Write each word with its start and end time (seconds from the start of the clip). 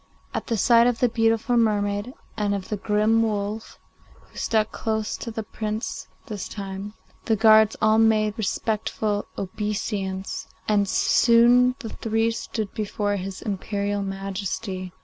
At 0.33 0.47
the 0.47 0.57
sight 0.57 0.87
of 0.87 0.97
the 0.97 1.09
beautiful 1.09 1.57
mermaid 1.57 2.15
and 2.35 2.55
of 2.55 2.69
the 2.69 2.75
grim 2.75 3.21
wolf, 3.21 3.77
who 4.21 4.35
stuck 4.35 4.71
close 4.71 5.15
to 5.17 5.29
the 5.29 5.43
Prince 5.43 6.07
this 6.25 6.49
time, 6.49 6.95
the 7.25 7.35
guards 7.35 7.75
all 7.83 7.99
made 7.99 8.33
respectful 8.35 9.27
obeisance, 9.37 10.47
and 10.67 10.89
soon 10.89 11.75
the 11.81 11.89
three 11.89 12.31
stood 12.31 12.73
before 12.73 13.17
his 13.17 13.43
Imperial 13.43 14.01
Majesty. 14.01 14.91